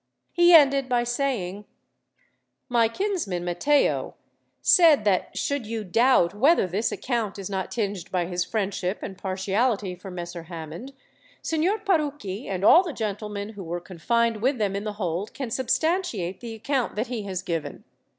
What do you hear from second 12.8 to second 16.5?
the gentlemen who were confined with them in the hold, can substantiate